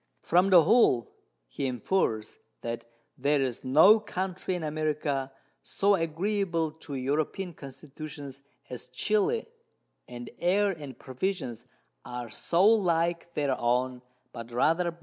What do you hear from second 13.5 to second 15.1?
own, but rather better.